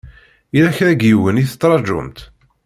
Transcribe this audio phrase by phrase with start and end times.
[0.53, 2.19] Yella kra n yiwen i tettṛajumt?